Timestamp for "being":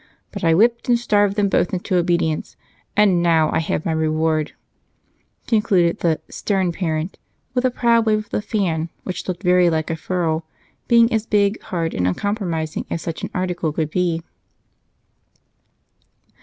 10.87-11.13